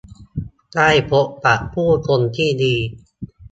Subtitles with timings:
[0.75, 2.75] ได้พบปะผู้คนที่ดี